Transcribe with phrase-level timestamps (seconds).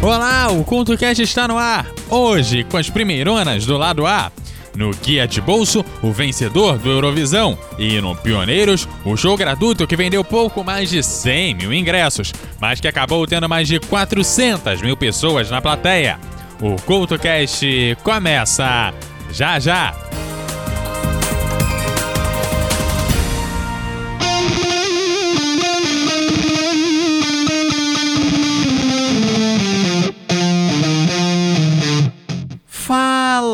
[0.00, 1.84] Olá, o CultoCast está no ar.
[2.08, 4.30] Hoje, com as primeironas do lado A.
[4.76, 7.58] No Guia de Bolso, o vencedor do Eurovisão.
[7.76, 12.80] E no Pioneiros, o show gratuito que vendeu pouco mais de 100 mil ingressos, mas
[12.80, 16.18] que acabou tendo mais de 400 mil pessoas na plateia.
[16.60, 18.94] O CultoCast começa
[19.32, 20.07] já já!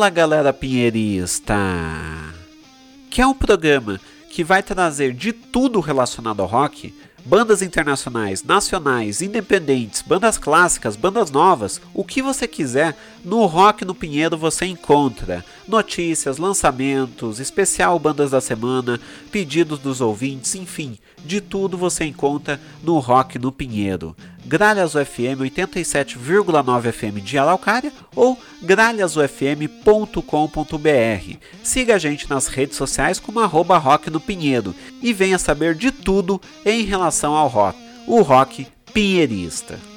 [0.05, 1.55] Fala galera pinheirista!
[3.09, 6.93] Que é um programa que vai trazer de tudo relacionado ao rock,
[7.25, 12.95] bandas internacionais, nacionais, independentes, bandas clássicas, bandas novas, o que você quiser,
[13.25, 18.99] no Rock no Pinheiro você encontra notícias, lançamentos, especial bandas da semana,
[19.31, 24.15] pedidos dos ouvintes, enfim, de tudo você encontra no Rock no Pinheiro.
[24.45, 31.37] Gralhas UFM 87,9 FM de Araucária ou gralhasufm.com.br.
[31.63, 35.91] Siga a gente nas redes sociais como arroba rock no Pinheiro e venha saber de
[35.91, 39.94] tudo em relação ao rock, o rock pinheirista.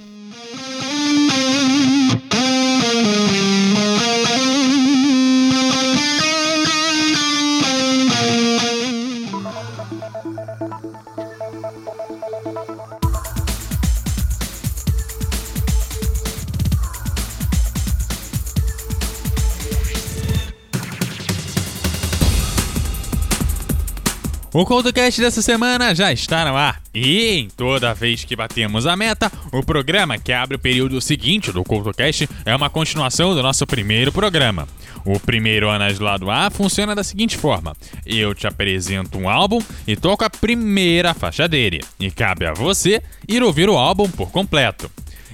[24.59, 26.83] O CoutoCast dessa semana já está no ar.
[26.92, 31.53] E em toda vez que batemos a meta, o programa que abre o período seguinte
[31.53, 34.67] do CoutoCast é uma continuação do nosso primeiro programa.
[35.05, 37.73] O primeiro Anas do lado A funciona da seguinte forma:
[38.05, 43.00] eu te apresento um álbum e toco a primeira faixa dele, e cabe a você
[43.28, 44.91] ir ouvir o álbum por completo.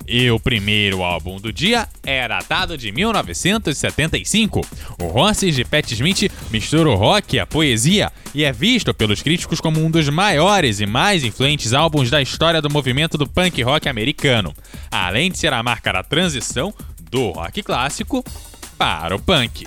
[0.06, 4.60] E o primeiro álbum do dia é datado de 1975.
[5.00, 9.22] O Horses de Pat Smith mistura o rock e a poesia e é visto pelos
[9.22, 13.62] críticos como um dos maiores e mais influentes álbuns da história do movimento do punk
[13.62, 14.52] rock americano,
[14.90, 16.74] além de ser a marca da transição
[17.10, 18.22] do rock clássico
[18.76, 19.66] para o punk.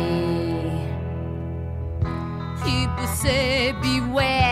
[3.21, 4.50] Say beware,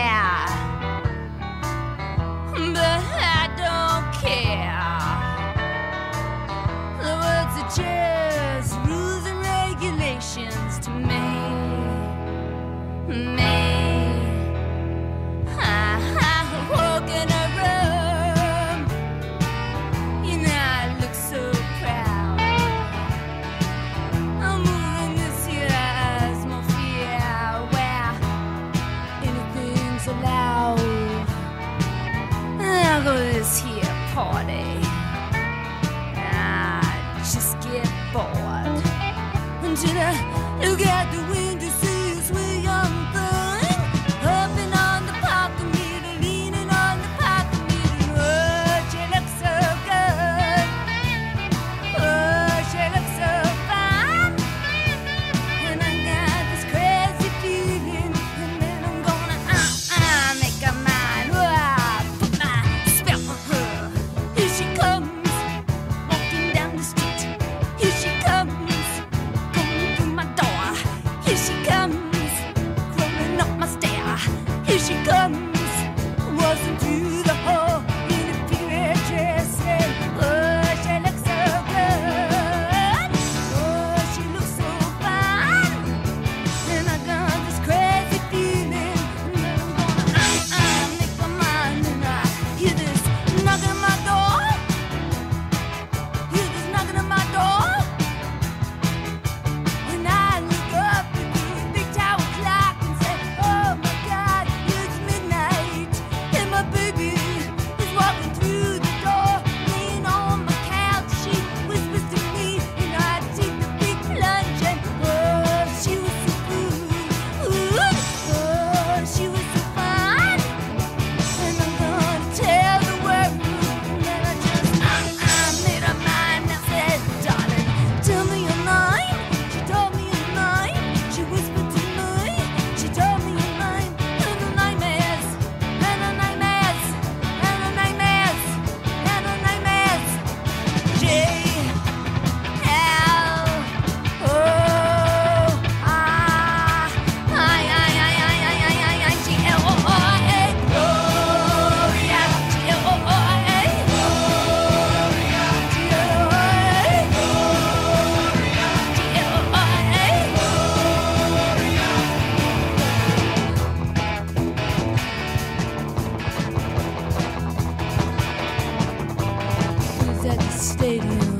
[170.60, 171.38] stadium.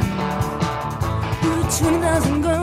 [1.43, 2.60] With 20,000 girls.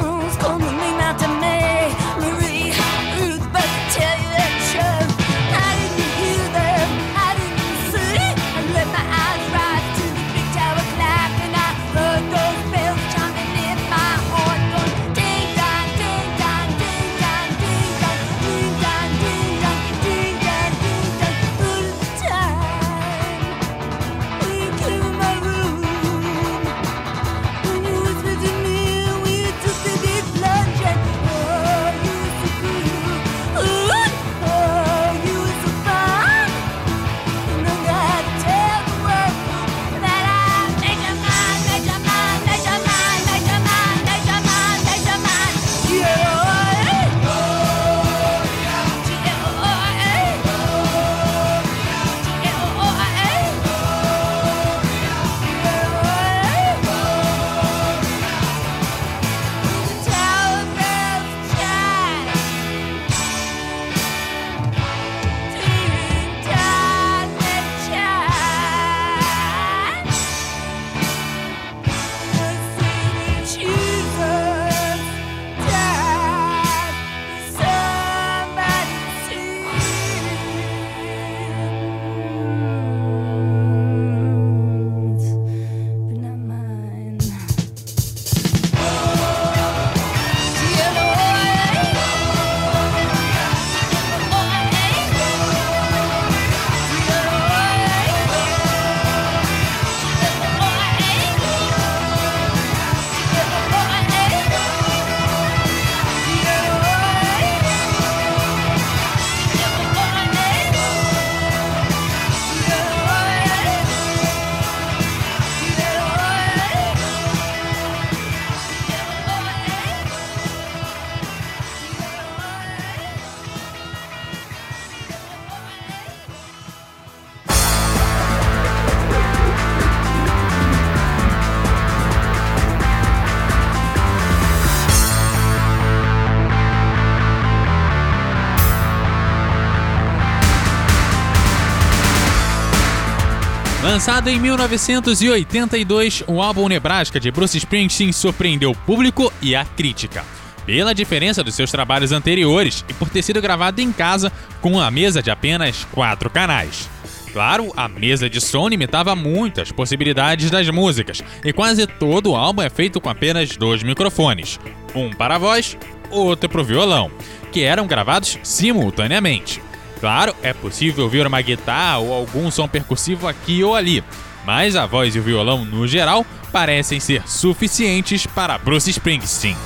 [143.88, 150.26] Lançado em 1982, o álbum Nebraska de Bruce Springsteen surpreendeu o público e a crítica.
[150.66, 154.30] Pela diferença dos seus trabalhos anteriores e por ter sido gravado em casa
[154.60, 156.90] com uma mesa de apenas quatro canais.
[157.32, 162.36] Claro, a mesa de som limitava muito as possibilidades das músicas, e quase todo o
[162.36, 164.60] álbum é feito com apenas dois microfones,
[164.94, 165.78] um para a voz,
[166.12, 167.10] outro para o violão,
[167.54, 169.62] que eram gravados simultaneamente.
[170.00, 174.04] Claro, é possível ouvir uma guitarra ou algum som percussivo aqui ou ali,
[174.46, 179.58] mas a voz e o violão, no geral, parecem ser suficientes para Bruce Springsteen.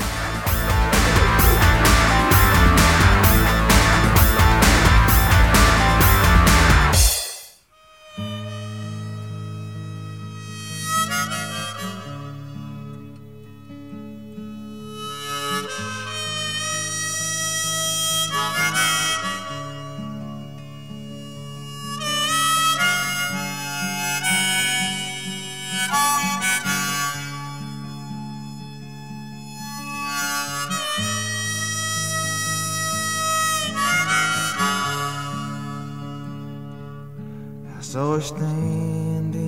[37.94, 39.42] Her standing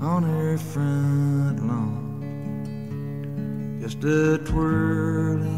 [0.00, 2.64] on her front lawn,
[3.82, 5.52] just a twirling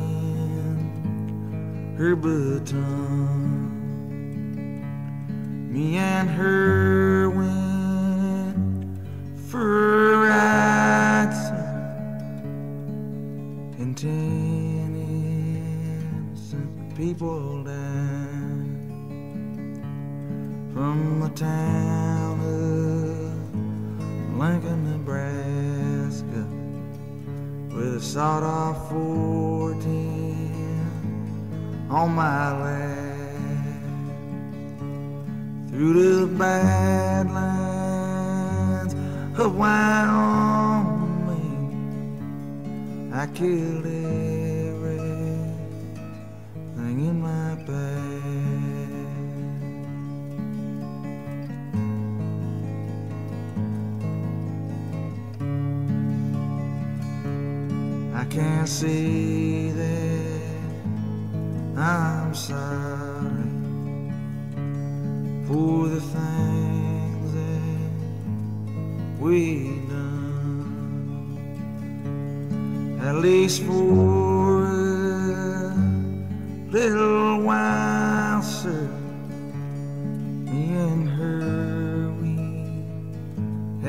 [1.97, 3.71] her baton.
[5.73, 8.99] Me and her went
[9.49, 11.31] for a
[13.79, 14.97] and ten
[16.27, 17.63] innocent people
[21.35, 26.47] town of Lincoln, Nebraska,
[27.75, 33.11] with a sawed off 410 on my lap.
[35.71, 37.35] Through the badlands
[39.39, 41.31] of Wyoming,
[43.15, 44.30] I killed everything
[58.21, 60.43] I can't see that
[61.75, 63.49] I'm sorry
[65.47, 67.81] for the things that
[69.19, 71.39] we done.
[73.01, 75.75] At least for a
[76.71, 78.87] little while, sir,
[80.45, 82.37] me and her, we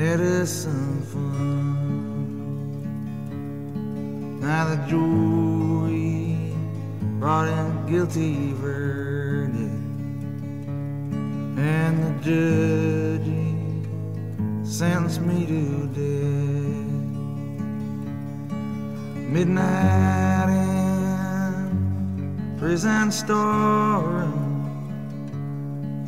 [0.00, 1.51] had us some fun.
[4.52, 6.52] Now the jury
[7.18, 9.56] brought in guilty verdict,
[11.58, 13.32] and the judge
[14.62, 16.92] sentenced me to death.
[19.36, 21.72] Midnight in
[22.58, 24.52] prison storeroom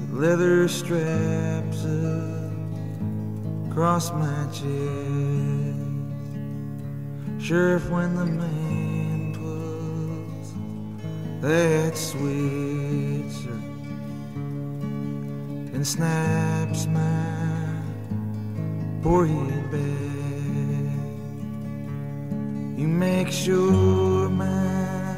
[0.00, 1.86] with leather straps
[3.70, 5.53] across my chest.
[7.44, 10.54] Sheriff, when the man pulls
[11.42, 13.36] that switch
[15.74, 17.82] and snaps my
[19.02, 19.80] poor head back.
[22.78, 25.16] You make sure my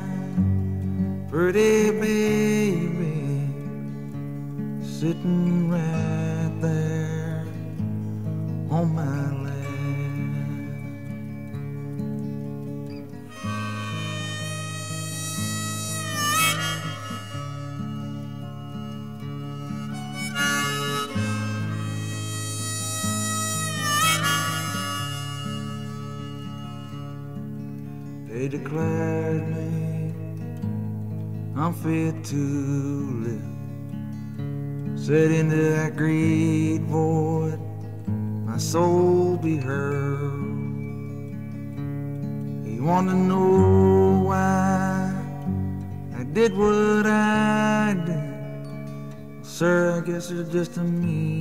[1.31, 3.49] pretty baby
[4.83, 6.96] sitting right there
[31.87, 32.37] unfit to
[33.25, 34.99] live.
[34.99, 37.61] Said into that great void,
[38.45, 40.33] my soul be heard.
[42.65, 45.13] You want to know why
[46.19, 49.47] I did what I did.
[49.47, 51.36] Sir, I guess it's just a meanness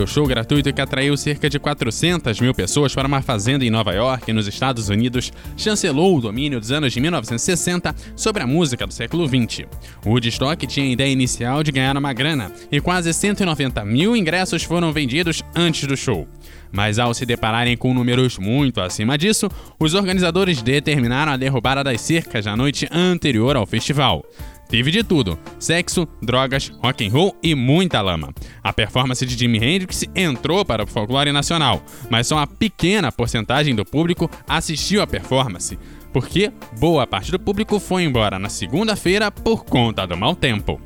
[0.00, 3.92] O show gratuito que atraiu cerca de 400 mil pessoas para uma fazenda em Nova
[3.92, 8.92] York, nos Estados Unidos, chancelou o domínio dos anos de 1960 sobre a música do
[8.92, 9.66] século XX.
[10.04, 14.92] Woodstock tinha a ideia inicial de ganhar uma grana e quase 190 mil ingressos foram
[14.92, 16.26] vendidos antes do show.
[16.72, 22.00] Mas ao se depararem com números muito acima disso, os organizadores determinaram a derrubada das
[22.00, 24.24] cercas na noite anterior ao festival.
[24.72, 28.32] Teve de tudo: sexo, drogas, rock and roll e muita lama.
[28.64, 33.74] A performance de Jimi Hendrix entrou para o folclore nacional, mas só uma pequena porcentagem
[33.74, 35.78] do público assistiu à performance,
[36.10, 36.50] porque
[36.80, 40.80] boa parte do público foi embora na segunda-feira por conta do mau tempo.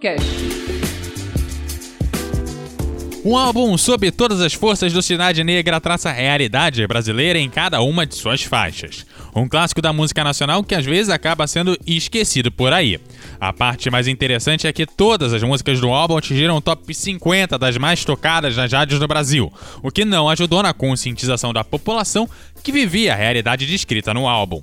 [0.00, 0.40] CoutoCast.
[3.22, 7.82] Um álbum sob todas as forças do Cidade Negra traça a realidade brasileira em cada
[7.82, 9.04] uma de suas faixas.
[9.36, 12.98] Um clássico da música nacional que às vezes acaba sendo esquecido por aí.
[13.38, 17.58] A parte mais interessante é que todas as músicas do álbum atingiram o top 50
[17.58, 22.28] das mais tocadas nas rádios do Brasil, o que não ajudou na conscientização da população
[22.64, 24.62] que vivia a realidade descrita no álbum.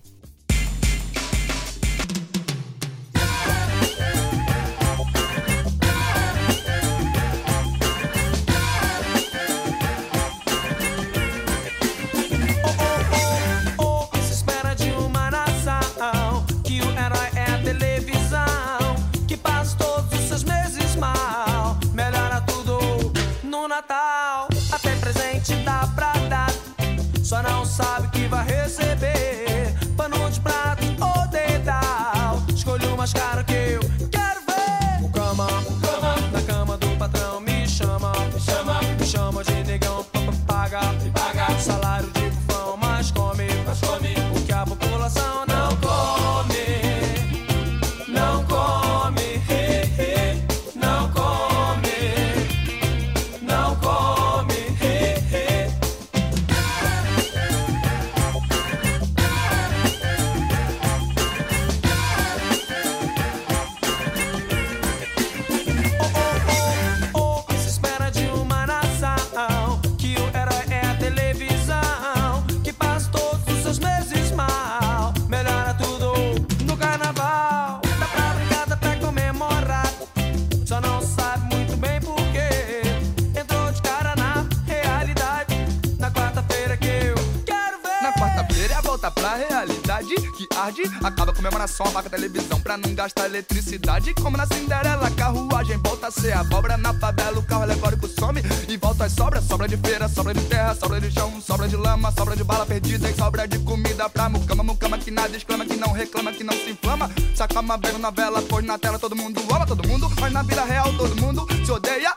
[91.07, 94.13] Acaba comemoração, apaga a televisão pra não gastar eletricidade.
[94.15, 96.75] Como na Cinderela, carruagem volta a ser abóbora.
[96.75, 99.45] Na favela, o carro alegórico some e volta as sobras.
[99.45, 102.65] Sobra de feira, sobra de terra, sobra de chão, sobra de lama, sobra de bala
[102.65, 104.63] perdida e sobra de comida pra mucama.
[104.63, 107.09] Mucama que nada exclama, que não reclama, que não se inflama.
[107.33, 110.11] Sacama vendo na vela, pois na tela todo mundo ama todo mundo.
[110.19, 112.13] Mas na vida real todo mundo se odeia.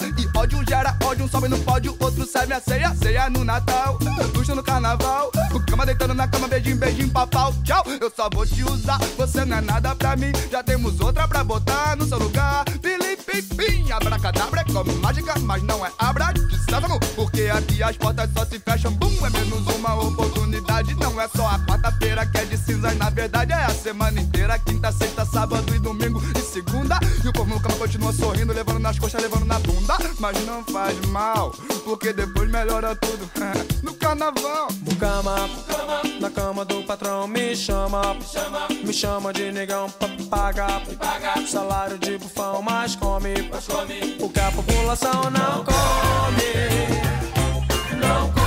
[1.22, 2.94] Um sobe no pódio, outro serve a ceia.
[2.94, 3.98] Ceia no Natal,
[4.34, 5.30] luxo no carnaval.
[5.52, 7.52] O cama deitando na cama, beijinho, beijinho, papau.
[7.64, 10.32] Tchau, eu só vou te usar, você não é nada pra mim.
[10.50, 12.64] Já temos outra pra botar no seu lugar.
[12.82, 16.98] Felipe, pim, abracadabra é como mágica, mas não é abra de sésamo.
[17.14, 20.94] Porque aqui as portas só se fecham, bum, é menos uma oportunidade.
[20.94, 24.58] Não é só a quarta-feira que é de cinzas, na verdade é a semana inteira.
[24.58, 26.20] Quinta, sexta, sábado e domingo
[26.60, 26.98] segunda.
[27.24, 29.96] E o povo no cama continua sorrindo, levando nas coxas, levando na bunda.
[30.18, 31.52] Mas não faz mal,
[31.84, 33.30] porque depois melhora tudo
[33.82, 34.68] no carnaval.
[34.98, 35.48] Cama,
[36.20, 38.14] na cama do patrão me chama,
[38.84, 40.82] me chama de negão pra pagar,
[41.50, 43.32] salário de bufão, mas come,
[44.20, 46.52] o que a população não come,
[47.98, 48.39] não come,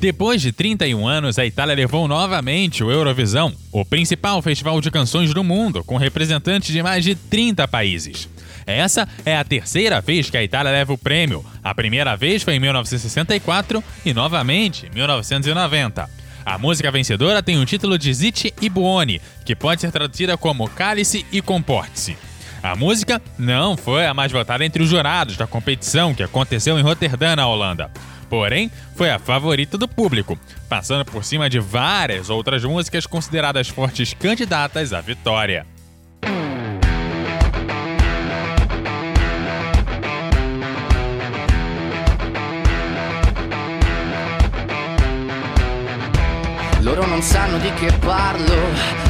[0.00, 5.34] Depois de 31 anos, a Itália levou novamente o Eurovisão, o principal festival de canções
[5.34, 8.26] do mundo, com representantes de mais de 30 países.
[8.66, 11.44] Essa é a terceira vez que a Itália leva o prêmio.
[11.62, 16.08] A primeira vez foi em 1964 e novamente em 1990.
[16.46, 20.66] A música vencedora tem o título de Zitti e Buoni, que pode ser traduzida como
[20.70, 22.29] Cálice e Comporte-se.
[22.62, 26.82] A música não foi a mais votada entre os jurados da competição que aconteceu em
[26.82, 27.90] Roterdã, na Holanda.
[28.28, 34.14] Porém, foi a favorita do público, passando por cima de várias outras músicas consideradas fortes
[34.14, 35.66] candidatas à vitória.
[46.82, 47.58] Loro sanno
[48.00, 49.09] parlo,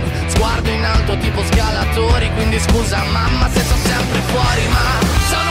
[0.01, 5.50] scaloni Sguardo in alto tipo scalatori Quindi scusa mamma se sono sempre fuori Ma sono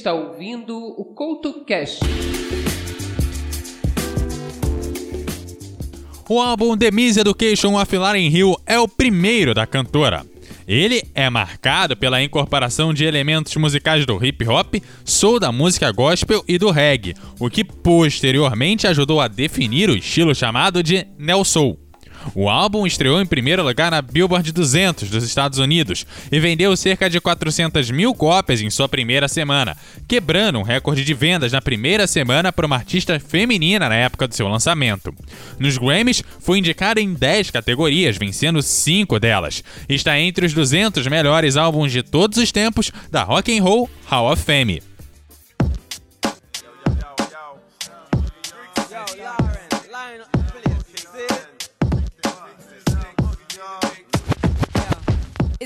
[0.00, 2.00] está ouvindo o CoutoCast.
[6.26, 10.24] O álbum The Miss Education of Lauren Hill é o primeiro da cantora.
[10.66, 16.42] Ele é marcado pela incorporação de elementos musicais do hip hop, soul da música gospel
[16.48, 21.89] e do reggae, o que posteriormente ajudou a definir o estilo chamado de neo soul.
[22.34, 27.08] O álbum estreou em primeiro lugar na Billboard 200 dos Estados Unidos e vendeu cerca
[27.08, 32.06] de 400 mil cópias em sua primeira semana, quebrando um recorde de vendas na primeira
[32.06, 35.14] semana para uma artista feminina na época do seu lançamento.
[35.58, 39.62] Nos Grammys, foi indicada em 10 categorias, vencendo 5 delas.
[39.88, 44.32] Está entre os 200 melhores álbuns de todos os tempos da Rock and Roll Hall
[44.32, 44.89] of Fame.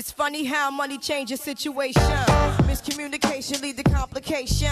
[0.05, 2.03] It's funny how money changes situation.
[2.69, 4.69] Miscommunication lead to complication.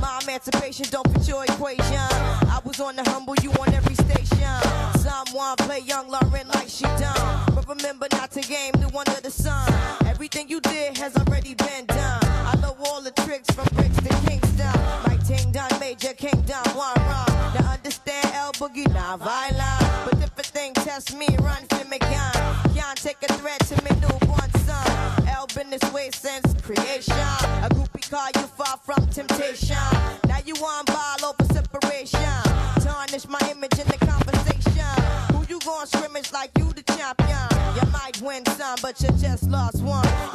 [0.00, 2.08] My emancipation don't fit your equation.
[2.50, 4.50] I was on the humble, you on every station.
[4.98, 7.54] Someone play young Lauren like she done.
[7.54, 9.72] But remember not to game new under the sun.
[10.04, 12.24] Everything you did has already been done.
[12.24, 14.80] I know all the tricks from bricks to Kingston.
[15.06, 17.30] Mike Ting done major kingdom one wrong.
[17.54, 20.10] Now understand L Boogie not violent.
[20.10, 22.51] But if a thing test me, run for me gun.
[28.12, 29.74] Call you far from temptation.
[30.28, 32.20] Now you on ball over separation.
[32.84, 35.34] Tarnish my image in the conversation.
[35.34, 37.48] Who you gon' scrimmage like you the champion?
[37.74, 40.31] You might win some, but you just lost one.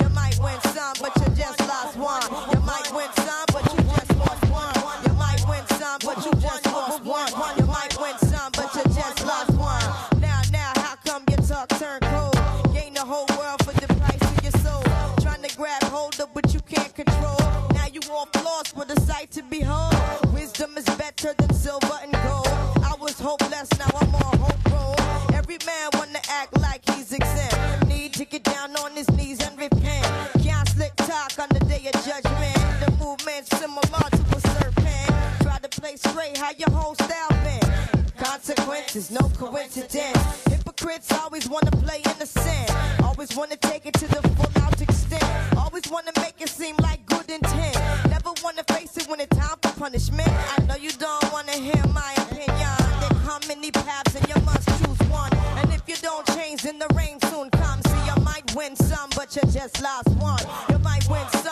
[36.18, 38.04] straight how your whole style been.
[38.18, 40.44] Consequences, no coincidence.
[40.50, 42.72] Hypocrites always wanna play innocent.
[43.04, 45.24] Always wanna take it to the full out extent.
[45.58, 47.76] Always wanna make it seem like good intent.
[48.10, 50.30] Never wanna face it when it's time for punishment.
[50.30, 52.76] I know you don't wanna hear my opinion.
[53.02, 55.32] There come many paths and you must choose one.
[55.60, 57.84] And if you don't change, then the rain soon comes.
[57.92, 60.44] See, you might win some, but you just lost one.
[60.70, 61.47] You might win some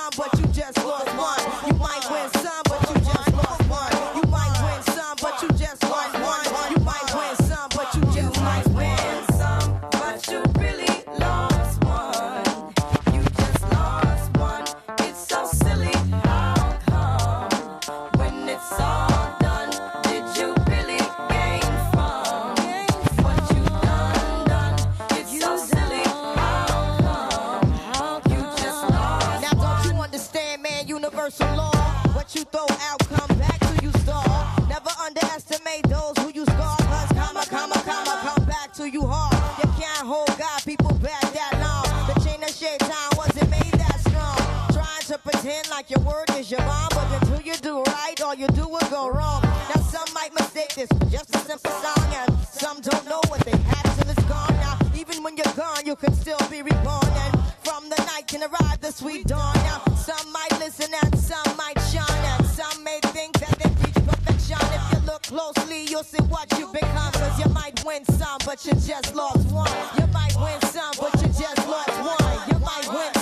[65.27, 67.11] Closely, you'll see what you become.
[67.13, 69.67] Cause you might win some, but you just lost one.
[69.97, 72.49] You might win some, but you just lost one.
[72.49, 73.14] You might win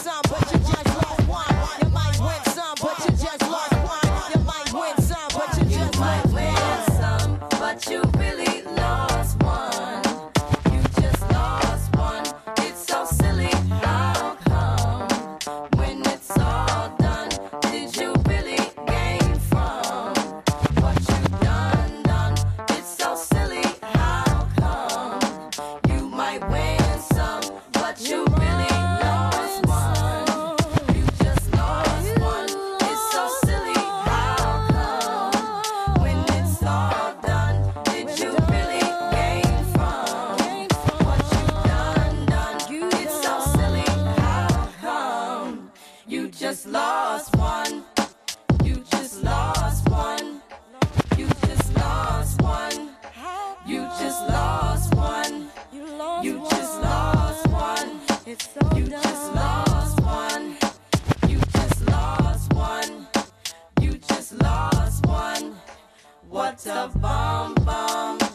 [66.65, 68.17] bomb bomb.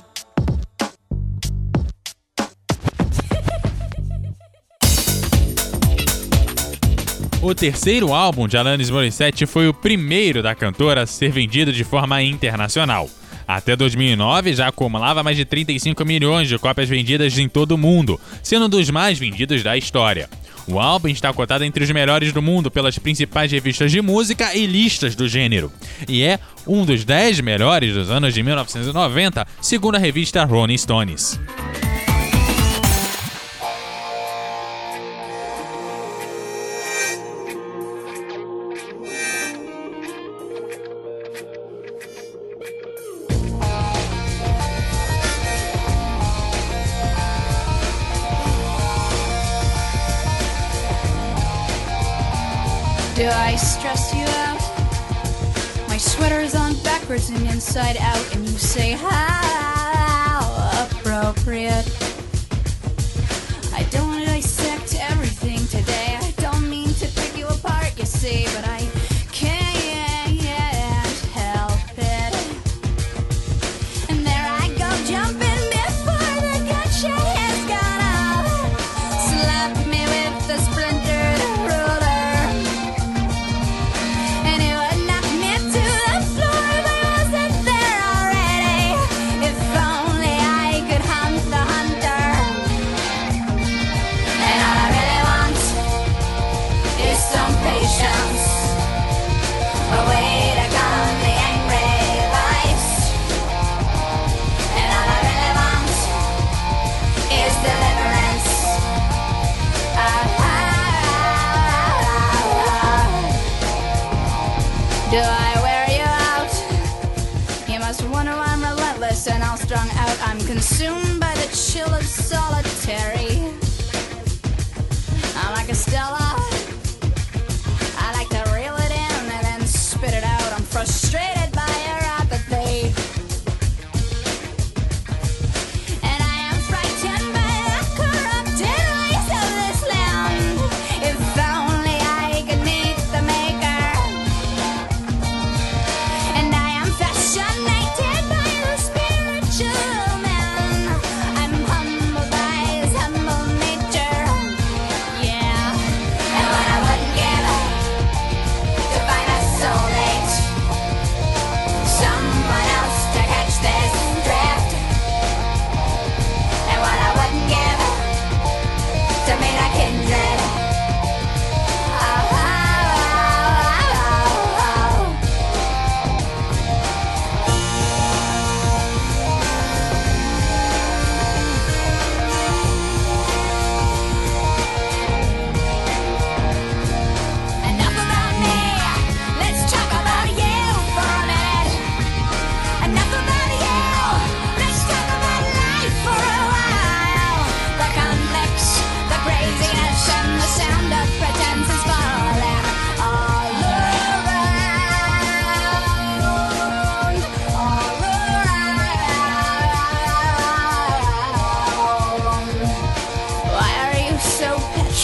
[7.41, 11.85] O terceiro álbum de Alanis Morissette foi o primeiro da cantora a ser vendido de
[11.85, 13.09] forma internacional.
[13.47, 18.21] Até 2009 já acumulava mais de 35 milhões de cópias vendidas em todo o mundo,
[18.43, 20.29] sendo um dos mais vendidos da história.
[20.69, 24.67] O álbum está cotado entre os melhores do mundo pelas principais revistas de música e
[24.67, 25.73] listas do gênero,
[26.07, 31.41] e é um dos 10 melhores dos anos de 1990, segundo a revista Rolling Stones.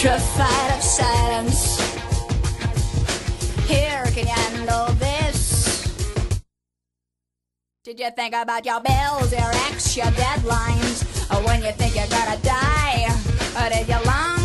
[0.05, 1.80] Petrified of silence.
[3.66, 5.88] Here, can handle this?
[7.84, 11.05] Did you think about your bills, your ex, your deadlines?
[11.32, 13.09] Or when you think you're gonna die?
[13.57, 14.43] Or did you long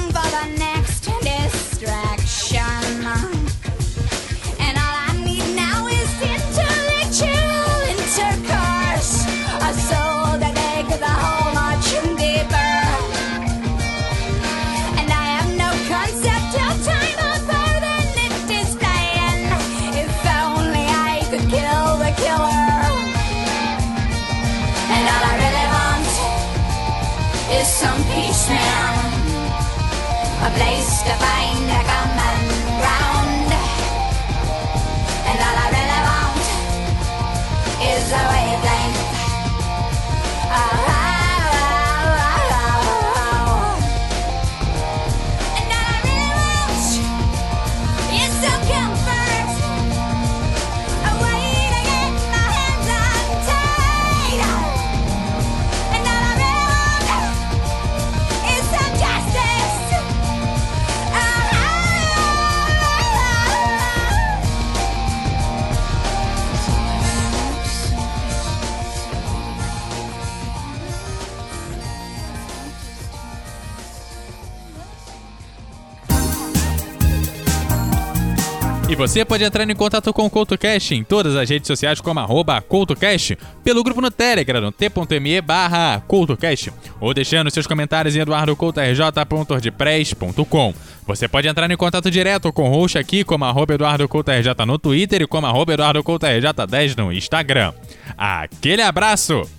[79.00, 82.60] você pode entrar em contato com o CoutoCast em todas as redes sociais como arroba
[82.60, 90.74] CoutoCast, pelo grupo no Telegram, t.me barra CoutoCast, ou deixando seus comentários em eduardocoutorj.wordpress.com.
[91.08, 95.22] Você pode entrar em contato direto com o host aqui como arroba EduardoCoutoRJ no Twitter
[95.22, 97.72] e como arroba EduardoCoutoRJ10 no Instagram.
[98.18, 99.50] Aquele abraço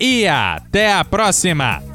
[0.00, 1.87] e até a próxima!